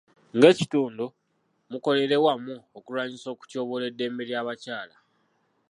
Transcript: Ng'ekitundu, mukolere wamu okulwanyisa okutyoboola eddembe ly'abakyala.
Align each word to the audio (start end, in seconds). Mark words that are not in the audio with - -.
Ng'ekitundu, 0.37 1.05
mukolere 1.71 2.17
wamu 2.25 2.55
okulwanyisa 2.77 3.27
okutyoboola 3.31 3.85
eddembe 3.87 4.23
ly'abakyala. 4.29 4.95